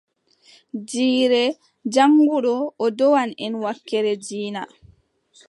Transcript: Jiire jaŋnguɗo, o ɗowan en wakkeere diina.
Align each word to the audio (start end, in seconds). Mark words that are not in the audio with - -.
Jiire 0.89 1.43
jaŋnguɗo, 1.93 2.55
o 2.83 2.85
ɗowan 2.97 3.29
en 3.45 3.53
wakkeere 3.63 4.13
diina. 4.25 4.61